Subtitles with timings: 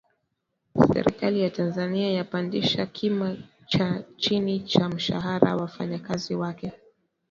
[0.93, 6.73] Serikali ya Tanzania yapandisha kima cha chini cha mshahara wa wafanyakazi wake